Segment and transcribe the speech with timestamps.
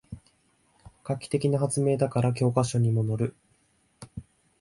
[1.03, 3.35] 画期的な発明だから教科書にものる